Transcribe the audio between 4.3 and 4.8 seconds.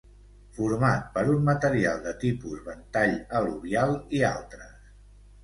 altres.